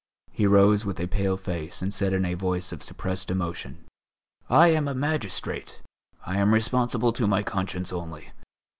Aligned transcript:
He 0.31 0.47
rose 0.47 0.83
with 0.83 0.99
a 0.99 1.05
pale 1.05 1.37
face 1.37 1.79
and 1.79 1.93
said 1.93 2.11
in 2.11 2.25
a 2.25 2.33
voice 2.33 2.71
of 2.71 2.81
suppressed 2.81 3.29
emotion: 3.29 3.85
"I 4.49 4.69
am 4.69 4.87
a 4.87 4.95
magistrate. 4.95 5.79
I 6.25 6.39
am 6.39 6.55
responsible 6.55 7.13
to 7.13 7.27
my 7.27 7.43
conscience 7.43 7.93
only. 7.93 8.31